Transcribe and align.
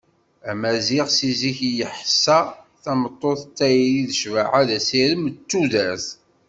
Amaziɣ 0.49 1.05
si 1.17 1.29
zik 1.39 1.59
yeḥsa 1.77 2.39
tameṭṭut 2.83 3.41
d 3.45 3.51
tayri, 3.57 3.99
d 4.09 4.11
ccbaḥa, 4.19 4.61
d 4.67 4.69
asirem, 4.77 5.23
d 5.33 5.35
tudert. 5.49 6.07